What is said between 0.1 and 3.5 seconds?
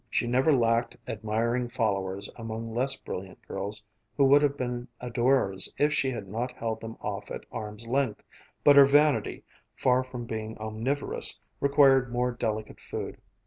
never lacked admiring followers among less brilliant